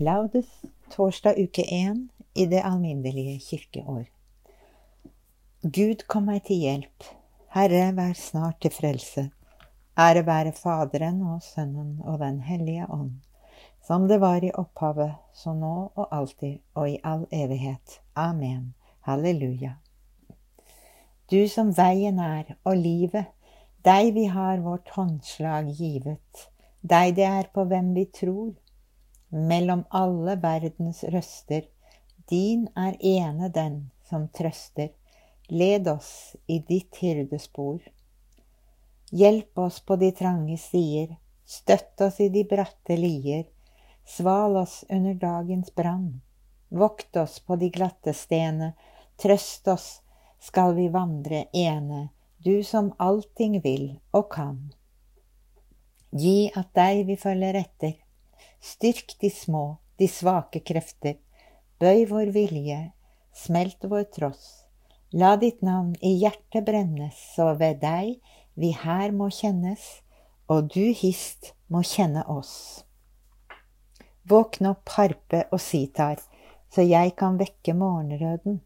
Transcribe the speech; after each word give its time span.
Laudes, 0.00 0.46
torsdag 0.94 1.34
uke 1.42 1.62
én 1.62 2.08
i 2.34 2.44
det 2.46 2.60
alminnelige 2.62 3.40
kirkeår. 3.42 4.04
Gud 5.62 6.04
kom 6.06 6.28
meg 6.30 6.44
til 6.46 6.60
hjelp. 6.62 7.06
Herre, 7.50 7.88
vær 7.96 8.12
snart 8.14 8.60
til 8.62 8.70
frelse. 8.70 9.24
Ære 9.98 10.22
være 10.28 10.52
Faderen 10.54 11.18
og 11.26 11.42
Sønnen 11.42 11.96
og 12.04 12.20
Den 12.20 12.38
hellige 12.46 12.86
ånd, 12.86 13.16
som 13.82 14.06
det 14.06 14.20
var 14.22 14.44
i 14.46 14.52
opphavet, 14.54 15.16
så 15.34 15.56
nå 15.58 15.90
og 15.96 16.06
alltid 16.14 16.62
og 16.74 16.90
i 16.92 17.00
all 17.02 17.26
evighet. 17.32 17.98
Amen. 18.14 18.74
Halleluja. 19.00 19.72
Du 21.26 21.42
som 21.50 21.74
veien 21.74 22.22
er 22.22 22.54
og 22.62 22.78
livet, 22.78 23.26
deg 23.82 24.14
vi 24.14 24.30
har 24.30 24.62
vårt 24.62 24.94
håndslag 24.94 25.74
givet, 25.74 26.48
deg 26.86 27.18
det 27.18 27.26
er 27.26 27.50
på 27.50 27.66
hvem 27.66 27.94
vi 27.98 28.06
tror 28.14 28.54
mellom 29.28 29.84
alle 29.90 30.36
verdens 30.42 31.04
røster. 31.04 31.66
Din 32.28 32.68
er 32.76 32.96
ene 33.00 33.48
den 33.48 33.90
som 34.08 34.28
trøster. 34.28 34.90
Led 35.48 35.88
oss 35.88 36.36
i 36.46 36.58
ditt 36.58 36.96
hyrdespor. 37.00 37.80
Hjelp 39.10 39.58
oss 39.58 39.80
på 39.80 39.96
de 39.96 40.10
trange 40.12 40.58
stier, 40.60 41.14
støtt 41.44 42.00
oss 42.04 42.20
i 42.20 42.28
de 42.28 42.44
bratte 42.44 42.96
lier. 42.96 43.46
Sval 44.04 44.56
oss 44.56 44.82
under 44.88 45.14
dagens 45.14 45.72
brann. 45.74 46.20
Vokt 46.68 47.16
oss 47.16 47.38
på 47.40 47.56
de 47.56 47.70
glatte 47.72 48.12
stene, 48.12 48.74
trøst 49.16 49.68
oss 49.68 49.88
skal 50.40 50.74
vi 50.76 50.88
vandre 50.92 51.46
ene, 51.56 52.08
du 52.44 52.62
som 52.64 52.92
allting 52.98 53.58
vil 53.64 53.86
og 54.12 54.28
kan. 54.34 54.58
Gi 56.12 56.50
at 56.56 56.70
deg 56.76 57.06
vi 57.08 57.16
følger 57.20 57.56
etter, 57.60 57.96
Styrk 58.60 59.14
de 59.20 59.30
små, 59.30 59.78
de 59.98 60.08
svake 60.10 60.60
krefter. 60.66 61.18
Bøy 61.78 62.06
vår 62.10 62.32
vilje, 62.34 62.78
smelt 63.34 63.84
vår 63.86 64.08
tross. 64.14 64.64
La 65.14 65.36
ditt 65.40 65.62
navn 65.62 65.94
i 66.04 66.16
hjertet 66.20 66.66
brennes, 66.66 67.16
så 67.34 67.54
ved 67.56 67.80
deg 67.84 68.18
vi 68.58 68.72
her 68.74 69.14
må 69.14 69.30
kjennes, 69.30 70.02
og 70.50 70.72
du 70.74 70.90
hist 70.92 71.52
må 71.70 71.84
kjenne 71.86 72.24
oss. 72.28 72.84
Våkn 74.28 74.68
opp, 74.72 74.88
harpe 74.98 75.44
og 75.54 75.62
sitar, 75.62 76.18
så 76.68 76.84
jeg 76.84 77.14
kan 77.16 77.38
vekke 77.40 77.72
morgenrøden. 77.78 78.58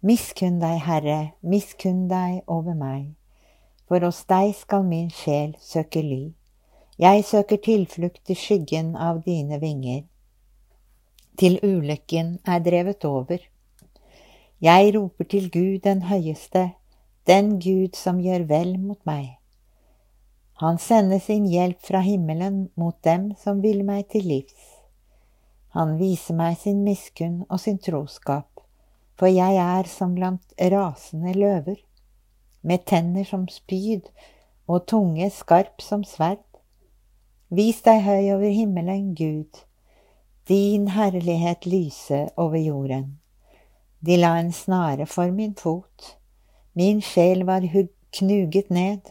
Miskunn 0.00 0.62
deg, 0.62 0.78
Herre, 0.86 1.20
miskunn 1.42 2.06
deg 2.08 2.40
over 2.48 2.78
meg, 2.78 3.10
for 3.84 4.00
hos 4.06 4.22
deg 4.30 4.54
skal 4.56 4.86
min 4.86 5.10
sjel 5.12 5.58
søke 5.60 6.00
ly. 6.06 6.22
Jeg 7.00 7.22
søker 7.24 7.56
tilflukt 7.64 8.28
i 8.28 8.34
skyggen 8.36 8.90
av 8.92 9.22
dine 9.24 9.56
vinger. 9.62 10.02
Til 11.40 11.54
ulykken 11.64 12.34
er 12.44 12.58
drevet 12.60 13.06
over. 13.08 13.38
Jeg 14.60 14.90
roper 14.98 15.24
til 15.24 15.46
Gud 15.48 15.78
den 15.86 16.02
høyeste, 16.10 16.74
den 17.24 17.54
Gud 17.56 17.96
som 17.96 18.20
gjør 18.20 18.44
vel 18.50 18.74
mot 18.82 19.00
meg. 19.08 19.38
Han 20.60 20.76
sender 20.76 21.22
sin 21.24 21.46
hjelp 21.48 21.80
fra 21.88 22.02
himmelen 22.04 22.66
mot 22.76 22.98
dem 23.00 23.30
som 23.40 23.62
vil 23.64 23.80
meg 23.80 24.10
til 24.12 24.28
livs. 24.28 24.68
Han 25.72 25.96
viser 25.96 26.36
meg 26.36 26.60
sin 26.60 26.84
miskunn 26.84 27.46
og 27.48 27.64
sin 27.64 27.80
troskap, 27.80 28.60
for 29.16 29.32
jeg 29.32 29.56
er 29.56 29.88
som 29.88 30.12
blant 30.20 30.52
rasende 30.60 31.32
løver, 31.32 31.80
med 32.60 32.84
tenner 32.84 33.24
som 33.24 33.48
spyd 33.48 34.12
og 34.68 34.84
tunge 34.92 35.32
skarp 35.32 35.80
som 35.80 36.04
sverd. 36.04 36.44
Vis 37.50 37.80
deg 37.82 38.04
høy 38.06 38.28
over 38.30 38.52
himmelen, 38.54 39.08
Gud. 39.18 39.64
Din 40.46 40.84
herlighet 40.94 41.64
lyse 41.66 42.28
over 42.38 42.60
jorden. 42.62 43.16
De 43.98 44.14
la 44.20 44.36
en 44.38 44.52
snare 44.54 45.06
for 45.10 45.32
min 45.34 45.56
fot. 45.58 46.12
Min 46.78 47.00
sjel 47.02 47.42
var 47.48 47.66
knuget 48.14 48.70
ned. 48.70 49.10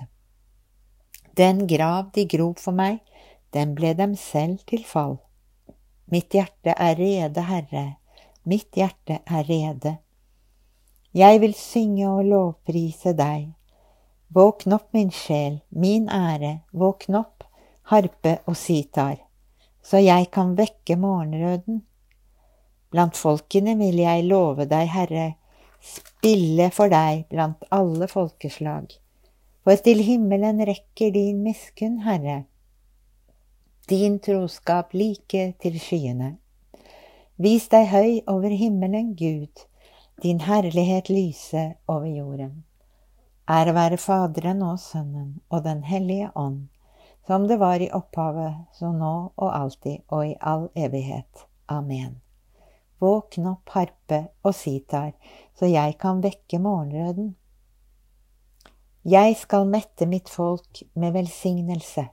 Den 1.36 1.68
grav 1.68 2.14
de 2.16 2.24
grov 2.32 2.54
for 2.64 2.72
meg, 2.72 3.02
den 3.52 3.74
ble 3.76 3.92
dem 3.94 4.16
selv 4.16 4.64
til 4.72 4.86
fall. 4.88 5.18
Mitt 6.08 6.32
hjerte 6.32 6.78
er 6.78 6.96
rede, 6.96 7.44
Herre, 7.44 7.84
mitt 8.48 8.72
hjerte 8.72 9.20
er 9.28 9.44
rede. 9.52 9.98
Jeg 11.12 11.42
vil 11.44 11.54
synge 11.60 12.08
og 12.08 12.24
lovprise 12.24 13.12
deg. 13.20 13.52
Våkn 14.32 14.80
opp, 14.80 14.88
min 14.96 15.12
sjel, 15.12 15.60
min 15.76 16.08
ære, 16.08 16.62
våkn 16.72 17.20
opp 17.20 17.39
harpe 17.90 18.38
og 18.46 18.58
sitar, 18.58 19.18
så 19.82 20.02
jeg 20.02 20.30
kan 20.34 20.54
vekke 20.58 20.98
morgenrøden. 21.00 21.82
Blant 22.94 23.18
folkene 23.18 23.76
vil 23.80 23.98
jeg 24.02 24.26
love 24.30 24.66
deg, 24.70 24.90
Herre, 24.94 25.28
spille 25.82 26.70
for 26.76 26.92
deg 26.92 27.26
blant 27.32 27.66
alle 27.74 28.10
folkeslag, 28.12 28.94
for 29.66 29.82
til 29.86 30.04
himmelen 30.06 30.62
rekker 30.70 31.14
din 31.16 31.42
miskunn, 31.46 32.02
Herre, 32.06 32.44
din 33.90 34.20
troskap 34.22 34.94
like 34.94 35.54
til 35.62 35.82
skyene. 35.82 36.36
Vis 37.42 37.70
deg 37.72 37.88
høy 37.90 38.18
over 38.30 38.54
himmelen, 38.54 39.16
Gud, 39.18 39.66
din 40.22 40.42
herlighet 40.46 41.10
lyse 41.10 41.72
over 41.88 42.10
jorden. 42.10 42.66
Ære 43.50 43.74
være 43.74 43.98
Faderen 43.98 44.62
og 44.62 44.78
Sønnen 44.78 45.40
og 45.50 45.64
Den 45.66 45.82
hellige 45.88 46.30
ånd 46.36 46.68
som 47.30 47.48
det 47.48 47.58
var 47.58 47.80
i 47.80 47.92
opphavet, 47.94 48.54
så 48.74 48.90
nå 48.90 49.10
og 49.38 49.50
alltid 49.54 50.02
og 50.10 50.24
i 50.26 50.32
all 50.42 50.64
evighet. 50.74 51.44
Amen. 51.70 52.16
Våkn 52.98 53.46
opp, 53.52 53.70
harpe 53.70 54.18
og 54.42 54.56
sitar, 54.58 55.12
så 55.54 55.70
jeg 55.70 56.00
kan 56.02 56.24
vekke 56.26 56.58
morgenrøden. 56.58 57.36
Jeg 59.06 59.38
skal 59.38 59.70
mette 59.70 60.10
mitt 60.10 60.34
folk 60.34 60.82
med 60.98 61.14
velsignelse. 61.20 62.08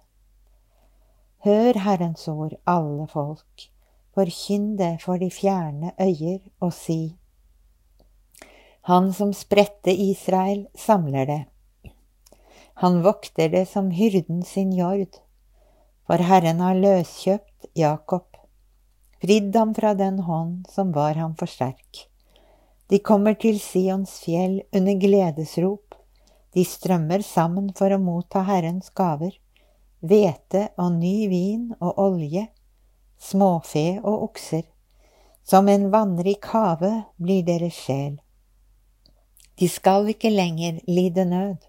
Hør 1.49 1.81
Herrens 1.87 2.29
ord, 2.29 2.53
alle 2.69 3.09
folk, 3.09 3.71
forkynn 4.13 4.75
det 4.77 4.99
for 5.01 5.17
de 5.17 5.33
fjerne 5.33 5.97
øyer, 5.97 6.45
og 6.61 6.77
si. 6.77 7.17
Han 8.93 9.15
som 9.17 9.33
spredte 9.33 9.97
Israel, 9.97 10.67
samler 10.77 11.25
det. 11.25 11.43
Han 12.83 13.03
vokter 13.03 13.49
det 13.49 13.67
som 13.69 13.91
hyrden 13.91 14.43
sin 14.43 14.73
jord. 14.73 15.17
For 16.07 16.21
Herren 16.21 16.61
har 16.61 16.77
løskjøpt 16.77 17.71
Jakob, 17.75 18.37
fridd 19.23 19.57
ham 19.57 19.73
fra 19.75 19.95
den 19.97 20.19
hånd 20.27 20.67
som 20.71 20.91
var 20.93 21.17
ham 21.17 21.33
for 21.41 21.49
sterk. 21.49 22.03
De 22.93 22.99
kommer 23.01 23.35
til 23.35 23.57
Sions 23.59 24.13
fjell 24.23 24.61
under 24.77 24.99
gledesrop, 25.01 25.97
de 26.53 26.65
strømmer 26.65 27.25
sammen 27.25 27.73
for 27.79 27.91
å 27.93 27.99
motta 27.99 28.45
Herrens 28.45 28.93
gaver, 28.95 29.33
hvete 30.05 30.69
og 30.77 30.99
ny 31.01 31.15
vin 31.33 31.71
og 31.81 31.99
olje, 32.01 32.45
småfe 33.17 33.87
og 34.03 34.29
okser. 34.29 34.67
Som 35.47 35.69
en 35.73 35.89
vannrik 35.91 36.45
have 36.53 36.93
blir 37.17 37.41
deres 37.47 37.81
sjel. 37.87 38.19
De 39.57 39.69
skal 39.73 40.13
ikke 40.13 40.29
lenger 40.33 40.83
lide 40.91 41.25
nød. 41.25 41.65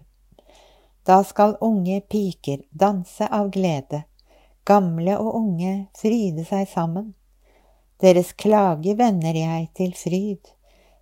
Da 1.08 1.22
skal 1.24 1.56
unge 1.64 2.00
piker 2.00 2.58
danse 2.70 3.24
av 3.32 3.46
glede, 3.50 4.02
gamle 4.68 5.14
og 5.16 5.38
unge 5.38 5.70
fryde 5.96 6.42
seg 6.44 6.66
sammen. 6.68 7.14
Deres 7.96 8.34
klage 8.36 8.92
vender 8.98 9.38
jeg 9.40 9.70
til 9.78 9.94
fryd, 9.96 10.50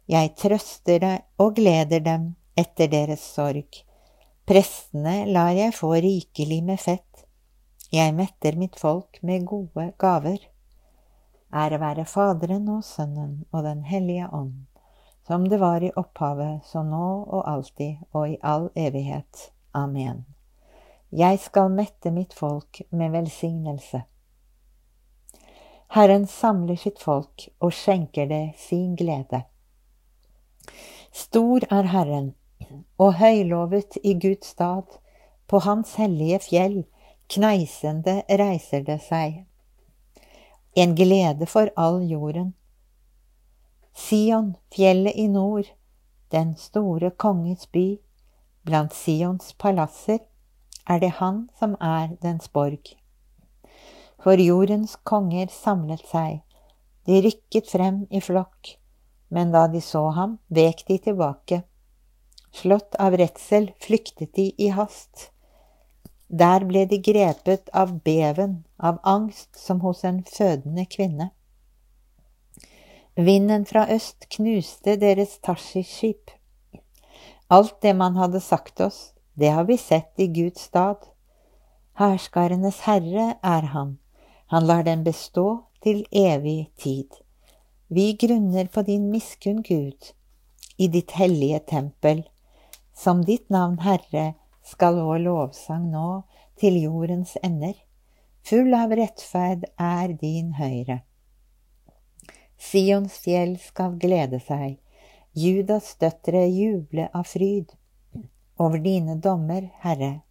jeg 0.06 0.30
trøster 0.38 1.02
deg 1.02 1.42
og 1.42 1.56
gleder 1.56 2.04
dem 2.04 2.28
etter 2.54 2.86
deres 2.92 3.24
sorg. 3.34 3.80
Prestene 4.46 5.24
lar 5.26 5.50
jeg 5.58 5.74
få 5.74 5.90
rikelig 5.98 6.60
med 6.70 6.78
fett, 6.78 7.26
jeg 7.90 8.14
metter 8.14 8.54
mitt 8.62 8.78
folk 8.78 9.18
med 9.26 9.42
gode 9.50 9.88
gaver. 9.98 10.38
Ære 11.50 11.82
være 11.82 12.06
Faderen 12.06 12.70
og 12.76 12.86
Sønnen 12.86 13.42
og 13.50 13.66
Den 13.66 13.82
hellige 13.90 14.30
ånd, 14.30 14.54
som 15.26 15.50
det 15.50 15.58
var 15.58 15.82
i 15.82 15.90
opphavet, 15.98 16.62
så 16.62 16.86
nå 16.86 17.10
og 17.26 17.42
alltid 17.42 18.06
og 18.12 18.30
i 18.30 18.38
all 18.42 18.70
evighet. 18.78 19.50
Amen. 19.76 20.24
Jeg 21.12 21.38
skal 21.40 21.68
mette 21.70 22.10
mitt 22.10 22.32
folk 22.34 22.80
med 22.90 23.12
velsignelse. 23.12 24.02
Herren 25.92 26.24
samler 26.26 26.78
sitt 26.80 26.98
folk 27.02 27.46
og 27.60 27.74
skjenker 27.76 28.26
det 28.30 28.56
sin 28.58 28.96
glede. 28.96 29.44
Stor 31.12 31.66
er 31.72 31.92
Herren 31.92 32.32
og 32.98 33.14
høylovet 33.20 33.98
i 34.02 34.16
Guds 34.20 34.54
stad, 34.56 34.98
på 35.46 35.60
Hans 35.62 35.94
hellige 36.00 36.40
fjell, 36.48 36.78
kneisende 37.30 38.22
reiser 38.40 38.82
det 38.82 38.98
seg. 39.04 39.44
En 40.76 40.96
glede 40.98 41.46
for 41.46 41.70
all 41.76 42.00
jorden. 42.10 42.54
Sion, 43.94 44.56
fjellet 44.74 45.14
i 45.14 45.28
nord, 45.30 45.70
den 46.34 46.56
store 46.58 47.10
konges 47.10 47.68
by, 47.70 47.86
Blant 48.66 48.94
Sions 48.98 49.52
palasser 49.62 50.24
er 50.90 50.98
det 50.98 51.12
han 51.20 51.44
som 51.58 51.76
er 51.78 52.16
dens 52.22 52.48
borg. 52.50 52.96
For 54.18 54.40
jordens 54.42 54.96
konger 55.06 55.52
samlet 55.54 56.02
seg, 56.10 56.40
de 57.06 57.20
rykket 57.22 57.70
frem 57.70 58.00
i 58.10 58.18
flokk, 58.18 58.72
men 59.30 59.52
da 59.54 59.68
de 59.70 59.78
så 59.84 60.08
ham, 60.16 60.38
vek 60.50 60.82
de 60.88 60.98
tilbake. 61.04 61.60
Slått 62.56 62.98
av 62.98 63.14
redsel 63.20 63.68
flyktet 63.84 64.34
de 64.34 64.48
i 64.58 64.72
hast. 64.74 65.28
Der 66.26 66.66
ble 66.66 66.86
de 66.90 66.98
grepet 66.98 67.70
av 67.70 67.92
beven, 68.02 68.64
av 68.82 68.98
angst 69.06 69.54
som 69.60 69.84
hos 69.86 70.02
en 70.02 70.24
fødende 70.26 70.88
kvinne. 70.90 71.30
Vinden 73.14 73.62
fra 73.68 73.86
øst 73.94 74.26
knuste 74.34 74.96
deres 75.00 75.38
Tarshish-skip. 75.38 76.34
Alt 77.48 77.80
det 77.82 77.94
man 77.94 78.16
hadde 78.16 78.40
sagt 78.40 78.80
oss, 78.80 79.12
det 79.34 79.48
har 79.54 79.64
vi 79.64 79.76
sett 79.78 80.12
i 80.20 80.26
Guds 80.26 80.60
stad. 80.60 80.96
Hærskarenes 81.94 82.80
herre 82.88 83.36
er 83.42 83.68
han, 83.72 83.98
han 84.46 84.66
lar 84.66 84.82
den 84.82 85.04
bestå 85.04 85.46
til 85.82 86.02
evig 86.10 86.72
tid. 86.76 87.06
Vi 87.88 88.12
grunner 88.18 88.66
på 88.66 88.82
din 88.82 89.10
miskunn, 89.10 89.62
Gud, 89.62 90.12
i 90.76 90.88
ditt 90.88 91.14
hellige 91.14 91.60
tempel. 91.70 92.24
Som 92.96 93.22
ditt 93.24 93.50
navn, 93.50 93.78
Herre, 93.78 94.34
skal 94.66 94.98
vår 94.98 95.20
lovsang 95.22 95.84
nå 95.92 96.24
til 96.58 96.80
jordens 96.82 97.36
ender. 97.46 97.76
Full 98.46 98.74
av 98.74 98.94
rettferd 98.98 99.68
er 99.78 100.16
din 100.18 100.56
høyre. 100.58 101.04
Sions 102.58 103.20
fjell 103.22 103.54
skal 103.62 103.94
glede 104.02 104.40
seg, 104.42 104.80
Judas 105.36 105.90
døtre 106.00 106.46
juble 106.48 107.10
av 107.12 107.26
fryd 107.28 107.74
over 108.56 108.80
dine 108.80 109.18
dommer, 109.20 109.66
Herre. 109.82 110.22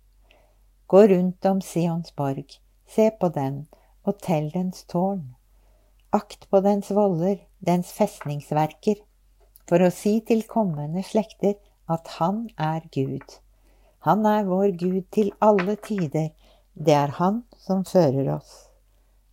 Gå 0.90 1.02
rundt 1.12 1.46
om 1.46 1.60
Sions 1.62 2.16
borg, 2.18 2.56
se 2.90 3.12
på 3.20 3.30
den 3.36 3.60
og 4.02 4.18
tell 4.26 4.48
dens 4.50 4.82
tårn. 4.90 5.36
Akt 6.10 6.48
på 6.50 6.62
dens 6.66 6.90
voller, 6.90 7.38
dens 7.62 7.92
festningsverker, 7.94 8.98
for 9.70 9.86
å 9.86 9.92
si 9.94 10.16
til 10.26 10.42
kommende 10.50 11.04
slekter 11.06 11.54
at 11.86 12.10
Han 12.18 12.48
er 12.58 12.88
Gud. 12.90 13.38
Han 14.10 14.26
er 14.26 14.50
vår 14.50 14.74
Gud 14.80 15.04
til 15.14 15.30
alle 15.38 15.76
tider, 15.86 16.32
det 16.74 16.98
er 16.98 17.14
Han 17.20 17.44
som 17.62 17.86
fører 17.86 18.32
oss. 18.40 18.56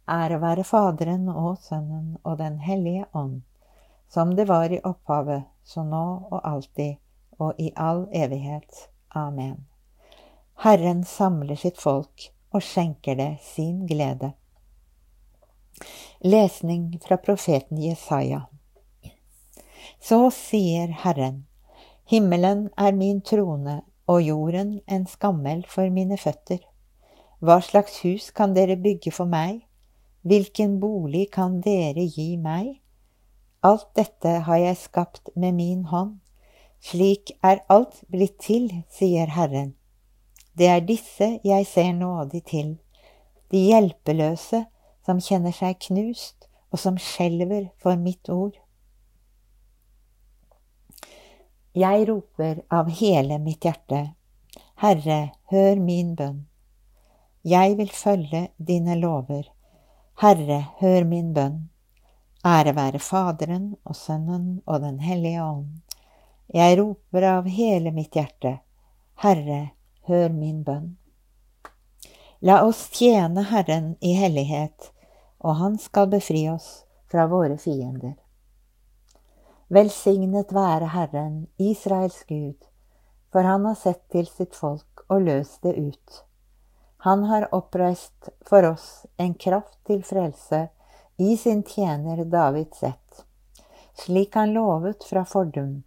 Ære 0.04 0.36
være 0.44 0.68
Faderen 0.68 1.30
og 1.32 1.56
Sønnen 1.64 2.18
og 2.24 2.36
Den 2.44 2.60
hellige 2.60 3.08
ånd, 3.16 3.40
som 4.12 4.34
det 4.36 4.44
var 4.44 4.72
i 4.72 4.80
opphavet, 4.84 5.42
så 5.64 5.82
nå 5.82 6.04
og 6.30 6.40
alltid 6.44 6.96
og 7.40 7.54
i 7.58 7.70
all 7.76 8.06
evighet. 8.12 8.88
Amen. 9.08 9.64
Herren 10.60 11.04
samler 11.04 11.56
sitt 11.56 11.80
folk 11.80 12.28
og 12.52 12.60
skjenker 12.62 13.16
det 13.16 13.30
sin 13.42 13.86
glede. 13.88 14.34
Lesning 16.20 16.98
fra 17.00 17.16
profeten 17.16 17.80
Jesaja. 17.80 18.42
Så 20.00 20.28
sier 20.36 20.92
Herren, 21.06 21.46
himmelen 22.04 22.68
er 22.76 22.92
min 22.92 23.24
trone 23.24 23.80
og 24.06 24.22
jorden 24.22 24.76
en 24.86 25.08
skammel 25.08 25.64
for 25.68 25.88
mine 25.88 26.20
føtter. 26.20 26.60
Hva 27.40 27.62
slags 27.64 28.02
hus 28.04 28.28
kan 28.30 28.52
dere 28.54 28.76
bygge 28.76 29.10
for 29.10 29.26
meg? 29.26 29.64
Hvilken 30.22 30.78
bolig 30.84 31.30
kan 31.32 31.62
dere 31.64 32.04
gi 32.06 32.36
meg? 32.36 32.81
Alt 33.62 33.88
dette 33.94 34.40
har 34.46 34.58
jeg 34.58 34.76
skapt 34.76 35.30
med 35.36 35.54
min 35.54 35.84
hånd. 35.86 36.18
Slik 36.82 37.30
er 37.46 37.62
alt 37.70 38.00
blitt 38.10 38.40
til, 38.42 38.66
sier 38.90 39.30
Herren. 39.30 39.76
Det 40.58 40.66
er 40.66 40.82
disse 40.82 41.28
jeg 41.46 41.66
ser 41.70 41.92
nådig 41.94 42.42
til, 42.50 42.72
de 43.54 43.60
hjelpeløse 43.70 44.64
som 45.06 45.20
kjenner 45.22 45.54
seg 45.54 45.78
knust, 45.86 46.48
og 46.72 46.80
som 46.80 46.98
skjelver 46.98 47.70
for 47.78 47.96
mitt 48.00 48.28
ord. 48.32 48.58
Jeg 51.72 52.08
roper 52.08 52.64
av 52.68 52.90
hele 52.98 53.38
mitt 53.40 53.64
hjerte, 53.64 54.12
Herre, 54.82 55.32
hør 55.52 55.78
min 55.80 56.16
bønn. 56.18 56.46
Jeg 57.44 57.76
vil 57.78 57.90
følge 57.94 58.48
dine 58.58 58.96
lover. 58.98 59.46
Herre, 60.20 60.58
hør 60.80 61.04
min 61.08 61.32
bønn. 61.34 61.71
Ære 62.42 62.72
være 62.74 62.98
Faderen 62.98 63.76
og 63.86 63.94
Sønnen 63.94 64.62
og 64.66 64.80
Den 64.82 64.98
hellige 64.98 65.42
ånd. 65.42 65.68
Jeg 66.50 66.78
roper 66.80 67.22
av 67.22 67.44
hele 67.46 67.92
mitt 67.94 68.18
hjerte. 68.18 68.56
Herre, 69.22 69.60
hør 70.10 70.34
min 70.34 70.64
bønn. 70.66 70.96
La 72.42 72.64
oss 72.66 72.88
tjene 72.90 73.44
Herren 73.46 73.94
i 74.02 74.16
hellighet, 74.18 74.90
og 75.38 75.54
Han 75.62 75.78
skal 75.78 76.10
befri 76.10 76.48
oss 76.50 76.82
fra 77.06 77.28
våre 77.30 77.60
fiender. 77.62 78.18
Velsignet 79.70 80.50
være 80.50 80.90
Herren, 80.96 81.46
Israels 81.62 82.24
Gud, 82.26 82.58
for 83.30 83.46
Han 83.46 83.70
har 83.70 83.78
sett 83.78 84.02
til 84.10 84.26
sitt 84.26 84.58
folk 84.58 85.06
og 85.06 85.22
løst 85.30 85.62
det 85.62 85.78
ut. 85.78 86.22
Han 87.06 87.22
har 87.30 87.52
oppreist 87.54 88.34
for 88.42 88.66
oss 88.66 89.06
en 89.16 89.38
kraft 89.38 89.78
til 89.86 90.02
frelse 90.02 90.66
i 91.22 91.36
sin 91.36 91.62
tjener 91.62 92.24
Davids 92.24 92.82
ett, 92.82 93.24
slik 93.94 94.34
han 94.34 94.52
lovet 94.52 95.04
fra 95.04 95.24
fordum, 95.24 95.82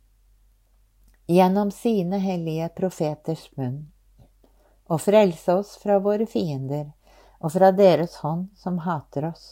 gjennom 1.25 1.71
sine 1.71 2.17
hellige 2.17 2.69
profeters 2.69 3.49
munn, 3.57 3.81
og 4.87 5.01
frelse 5.01 5.57
oss 5.59 5.73
fra 5.81 5.97
våre 5.99 6.23
fiender 6.25 6.93
og 7.39 7.51
fra 7.51 7.73
deres 7.75 8.15
hånd 8.23 8.45
som 8.55 8.77
hater 8.85 9.27
oss, 9.31 9.43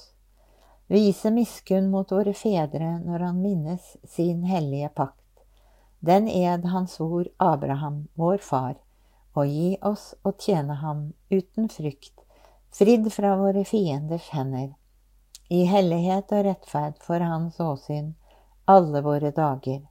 vise 0.87 1.31
miskunn 1.35 1.89
mot 1.91 2.13
våre 2.15 2.31
fedre 2.33 2.93
når 3.03 3.25
han 3.27 3.41
minnes 3.43 3.89
sin 4.13 4.45
hellige 4.47 4.91
pakt, 5.01 5.43
den 5.99 6.29
ed 6.31 6.69
han 6.71 6.87
svor 6.87 7.27
Abraham, 7.37 8.05
vår 8.15 8.37
far, 8.37 8.79
og 9.35 9.51
gi 9.51 9.75
oss 9.91 10.13
å 10.23 10.31
tjene 10.31 10.79
ham 10.79 11.03
uten 11.27 11.67
frykt, 11.67 12.23
fridd 12.71 13.11
fra 13.11 13.35
våre 13.41 13.65
fienders 13.67 14.31
hender, 14.31 14.71
i 15.53 15.63
hellighet 15.69 16.31
og 16.33 16.45
rettferd 16.47 16.99
for 17.05 17.21
hans 17.21 17.59
åsyn 17.61 18.13
alle 18.73 19.03
våre 19.05 19.29
dager. 19.35 19.81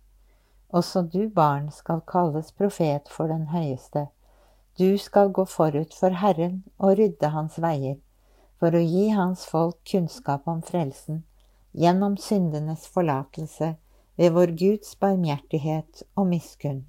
Også 0.73 1.03
du, 1.12 1.29
barn, 1.29 1.69
skal 1.70 2.00
kalles 2.09 2.50
profet 2.56 3.11
for 3.12 3.31
den 3.31 3.47
høyeste. 3.53 4.06
Du 4.81 4.97
skal 4.99 5.31
gå 5.37 5.44
forut 5.44 5.93
for 5.94 6.17
Herren 6.23 6.62
og 6.79 6.97
rydde 6.99 7.32
hans 7.35 7.59
veier, 7.61 7.99
for 8.59 8.75
å 8.75 8.81
gi 8.81 9.11
hans 9.12 9.44
folk 9.49 9.76
kunnskap 9.91 10.49
om 10.49 10.62
frelsen, 10.64 11.23
gjennom 11.73 12.17
syndenes 12.17 12.89
forlatelse, 12.94 13.75
ved 14.17 14.32
vår 14.32 14.56
Guds 14.60 14.96
barmhjertighet 15.01 16.03
og 16.17 16.32
miskunn 16.32 16.82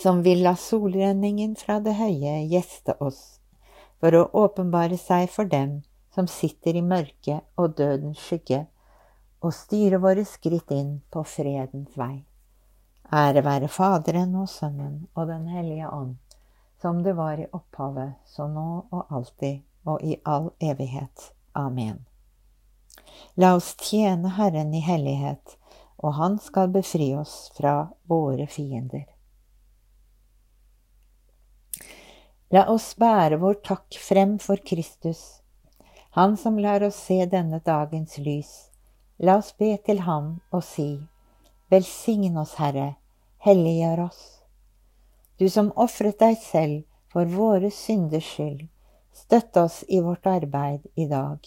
som 0.00 0.22
vil 0.22 0.42
la 0.42 0.56
solrenningen 0.56 1.54
fra 1.56 1.78
det 1.80 1.94
høye 1.98 2.42
gjeste 2.50 2.96
oss, 3.00 3.38
for 4.00 4.14
å 4.16 4.28
åpenbare 4.44 4.98
seg 4.98 5.28
for 5.30 5.48
dem 5.48 5.80
som 6.14 6.28
sitter 6.28 6.76
i 6.76 6.82
mørket 6.82 7.44
og 7.56 7.76
dødens 7.76 8.20
skygge, 8.20 8.66
og 9.42 9.54
styre 9.54 9.98
våre 10.02 10.24
skritt 10.28 10.70
inn 10.70 11.00
på 11.10 11.24
fredens 11.26 11.96
vei. 11.98 12.24
Ære 13.12 13.42
være 13.44 13.68
Faderen 13.68 14.36
og 14.40 14.48
Sønnen 14.48 15.08
og 15.14 15.26
Den 15.28 15.48
hellige 15.50 15.88
ånd, 15.90 16.16
som 16.80 17.02
det 17.02 17.16
var 17.18 17.40
i 17.40 17.48
opphavet, 17.52 18.14
så 18.24 18.46
nå 18.48 18.86
og 18.90 19.10
alltid 19.10 19.60
og 19.84 20.02
i 20.02 20.16
all 20.24 20.50
evighet. 20.60 21.32
Amen. 21.52 22.04
La 23.36 23.54
oss 23.56 23.74
tjene 23.76 24.32
Herren 24.38 24.72
i 24.74 24.80
hellighet, 24.80 25.56
og 25.98 26.14
Han 26.14 26.38
skal 26.38 26.72
befri 26.72 27.12
oss 27.16 27.50
fra 27.56 27.90
våre 28.08 28.46
fiender. 28.46 29.06
La 32.52 32.66
oss 32.68 32.92
bære 33.00 33.38
vår 33.40 33.60
takk 33.64 33.96
frem 33.96 34.38
for 34.42 34.60
Kristus, 34.60 35.41
Han 36.14 36.36
som 36.36 36.58
lar 36.58 36.82
oss 36.82 36.96
se 36.96 37.26
denne 37.26 37.58
dagens 37.64 38.18
lys. 38.18 38.70
La 39.16 39.38
oss 39.38 39.54
be 39.56 39.76
til 39.80 40.02
Ham 40.04 40.34
og 40.52 40.60
si, 40.66 40.98
Velsign 41.72 42.36
oss, 42.36 42.58
Herre, 42.60 42.98
helliggjør 43.46 44.02
oss. 44.04 44.20
Du 45.40 45.46
som 45.48 45.70
ofret 45.72 46.18
deg 46.20 46.36
selv 46.36 46.82
for 47.08 47.32
våre 47.32 47.70
synders 47.72 48.28
skyld, 48.28 48.66
støtt 49.16 49.56
oss 49.56 49.80
i 49.88 50.02
vårt 50.04 50.28
arbeid 50.28 50.84
i 51.00 51.08
dag. 51.08 51.40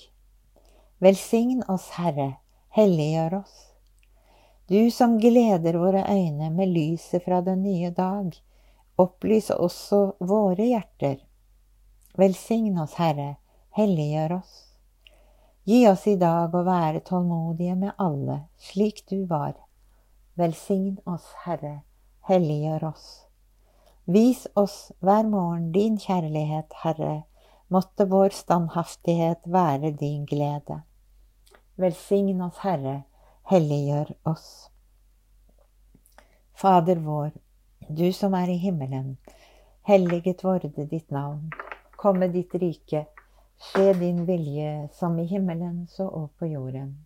Velsign 0.98 1.62
oss, 1.70 1.92
Herre, 2.00 2.32
helliggjør 2.74 3.38
oss. 3.44 3.56
Du 4.66 4.90
som 4.90 5.20
gleder 5.22 5.78
våre 5.78 6.08
øyne 6.10 6.50
med 6.50 6.74
lyset 6.74 7.22
fra 7.22 7.44
den 7.46 7.62
nye 7.70 7.94
dag, 7.94 8.34
Opplys 8.98 9.54
også 9.54 10.16
våre 10.26 10.72
hjerter. 10.74 11.20
Velsign 12.18 12.80
oss, 12.82 12.98
Herre, 12.98 13.36
helliggjør 13.76 14.38
oss. 14.38 14.54
Gi 15.68 15.82
oss 15.90 16.06
i 16.08 16.16
dag 16.16 16.54
å 16.56 16.62
være 16.64 17.02
tålmodige 17.04 17.76
med 17.76 17.96
alle, 18.00 18.46
slik 18.62 19.02
du 19.10 19.26
var. 19.28 19.56
Velsign 20.40 21.00
oss, 21.10 21.26
Herre, 21.44 21.82
helliggjør 22.30 22.86
oss. 22.92 23.08
Vis 24.06 24.46
oss 24.56 24.94
hver 25.04 25.28
morgen 25.28 25.72
din 25.74 25.98
kjærlighet, 26.00 26.72
Herre, 26.84 27.26
måtte 27.68 28.06
vår 28.08 28.30
standhaftighet 28.38 29.42
være 29.50 29.92
din 30.00 30.24
glede. 30.30 30.84
Velsign 31.76 32.40
oss, 32.46 32.62
Herre, 32.64 33.02
helliggjør 33.52 34.14
oss. 34.30 34.70
Fader 36.56 37.02
vår, 37.04 37.34
du 37.90 38.08
som 38.16 38.38
er 38.40 38.54
i 38.54 38.62
himmelen. 38.62 39.18
Helliget 39.84 40.46
vorde 40.48 40.72
ditt 40.86 41.12
navn. 41.12 41.50
Komme 42.00 42.32
ditt 42.32 42.56
rike. 42.62 43.08
Skje 43.58 43.94
din 43.94 44.26
vilje, 44.26 44.90
som 44.94 45.20
i 45.20 45.26
himmelen 45.26 45.88
så 45.88 46.08
og 46.08 46.32
på 46.40 46.48
jorden. 46.48 47.06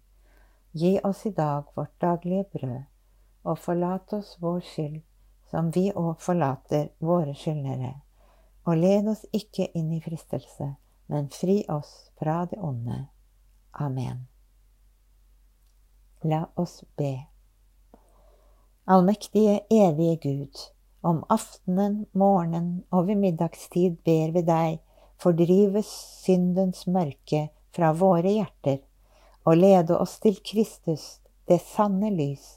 Gi 0.72 1.00
oss 1.04 1.26
i 1.26 1.32
dag 1.32 1.64
vårt 1.76 2.02
daglige 2.02 2.44
brød, 2.54 2.82
og 3.44 3.60
forlat 3.60 4.14
oss 4.14 4.36
vår 4.42 4.60
skyld, 4.66 5.02
som 5.52 5.72
vi 5.74 5.90
òg 5.96 6.20
forlater 6.22 6.90
våre 7.00 7.34
skyldnere. 7.38 7.94
Og 8.66 8.78
led 8.78 9.08
oss 9.10 9.26
ikke 9.34 9.70
inn 9.78 9.94
i 9.94 10.02
fristelse, 10.02 10.76
men 11.08 11.30
fri 11.34 11.64
oss 11.70 12.12
fra 12.20 12.44
det 12.46 12.60
onde. 12.62 13.08
Amen. 13.74 14.28
La 16.24 16.44
oss 16.56 16.84
be. 16.98 17.14
Allmektige, 18.86 19.60
evige 19.70 20.18
Gud. 20.18 20.66
Om 21.02 21.24
aftenen, 21.30 22.06
morgenen 22.14 22.84
og 22.92 23.08
ved 23.08 23.16
middagstid 23.16 24.02
ber 24.04 24.34
vi 24.36 24.42
deg, 24.44 24.80
fordrive 25.20 25.84
syndens 25.86 26.86
mørke 26.88 27.50
fra 27.76 27.92
våre 27.94 28.32
hjerter, 28.32 28.80
og 29.48 29.58
lede 29.58 29.98
oss 29.98 30.20
til 30.24 30.40
Kristus, 30.46 31.20
det 31.48 31.62
sanne 31.66 32.12
lys, 32.14 32.56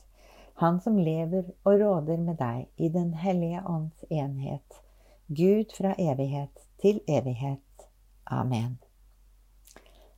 Han 0.54 0.81
som 0.81 0.99
lever 0.99 1.49
og 1.64 1.81
råder 1.81 2.21
med 2.23 2.37
deg 2.38 2.69
i 2.76 2.88
Den 2.92 3.14
hellige 3.19 3.62
ånds 3.66 4.04
enhet, 4.11 4.83
Gud 5.26 5.73
fra 5.75 5.95
evighet 5.99 6.66
til 6.78 7.00
evighet. 7.09 7.88
Amen. 8.31 8.78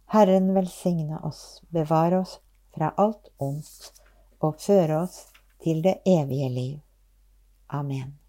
Herren 0.06 0.54
velsigne 0.54 1.20
oss, 1.24 1.62
bevare 1.68 2.18
oss 2.18 2.40
fra 2.74 2.92
alt 2.96 3.30
ondt 3.38 4.02
og 4.40 4.60
føre 4.60 5.00
oss 5.06 5.22
til 5.62 5.80
det 5.82 5.96
evige 6.06 6.50
liv. 6.50 6.76
Amen. 7.68 8.24